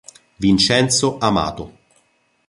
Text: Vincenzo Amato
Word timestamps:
Vincenzo 0.37 1.19
Amato 1.21 1.77